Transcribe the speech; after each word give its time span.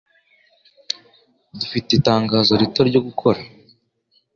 Dufite 1.59 1.89
itangazo 1.93 2.51
rito 2.61 2.79
ryo 2.89 2.99
gukora. 3.07 3.41